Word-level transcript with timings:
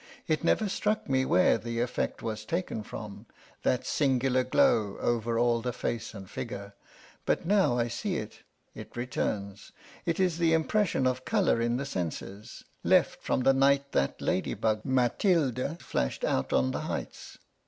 It 0.27 0.43
never 0.43 0.67
struck 0.67 1.07
me 1.07 1.25
where 1.25 1.59
the 1.59 1.79
effect 1.79 2.23
was 2.23 2.43
taken 2.43 2.81
from, 2.81 3.27
that 3.61 3.85
singular 3.85 4.43
glow 4.43 4.97
over 4.99 5.37
all 5.37 5.61
the 5.61 5.71
face 5.71 6.15
and 6.15 6.27
figure. 6.27 6.73
But 7.27 7.45
now 7.45 7.77
I 7.77 7.87
see 7.87 8.15
it; 8.15 8.41
it 8.73 8.97
returns: 8.97 9.71
it 10.07 10.19
is 10.19 10.39
the 10.39 10.53
impression 10.53 11.05
of 11.05 11.23
colour 11.23 11.61
in 11.61 11.77
the 11.77 11.85
senses, 11.85 12.63
left 12.83 13.21
from 13.21 13.41
the 13.41 13.53
night 13.53 13.91
that 13.91 14.19
lady 14.19 14.55
bug 14.55 14.83
Mathilde 14.83 15.79
flashed 15.83 16.23
out 16.25 16.51
on 16.51 16.71
the 16.71 16.81
Heights! 16.81 17.37